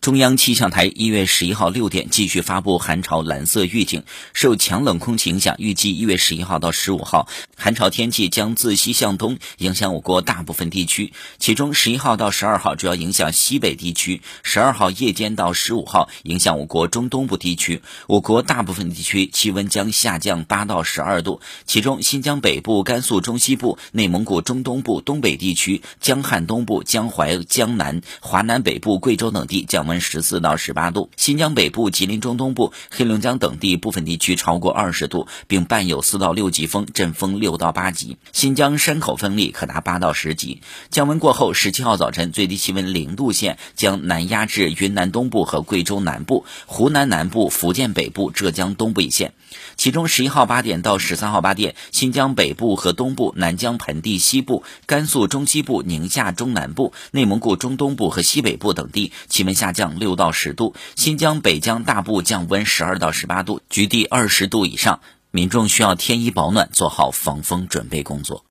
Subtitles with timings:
[0.00, 11.12] 中央气象台一月十一号六点继续发布寒潮蓝色预警，受强冷空气影响，预计一月十一号到十五号，寒潮天气将自西向东影响我国大部分地区。
[11.38, 17.82] 其中十一号到十二号主要影响西北地区，十二号夜间到十五号影响我国中东部地区。
[18.06, 29.89] 我国大部分地区气温将下降八到十二度，其中新疆北部、甘肃中西部、内蒙古中东部、东北地区、江汉东部、江淮、江南、华南北部、贵州等地降。
[29.90, 38.16] 温十四到十八度，新疆北部、吉林中东部、黑龙江等地部分地区超过二十度，并伴有四到六级风，阵风六到八级。
[38.32, 40.62] 新疆山口风力可达八到十级。
[40.90, 49.34] 降温过后，十七号早晨最低气温零度线将南压至云南东部和贵州南部、湖南南部、福建北部、浙江东部一线。
[49.76, 59.79] 其中十一号八点到十三号八点，新疆北部和东部、南疆盆地西部、甘肃中西部、宁夏中南部、内蒙古中东部和西北部等地气温下降。
[59.80, 68.44] 降六到十度，新疆北疆大部降温十二到十八度，局地二十度以上，民众需要添衣保暖，做好防风准备工作。